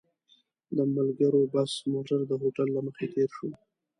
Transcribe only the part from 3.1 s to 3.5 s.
تېر شو.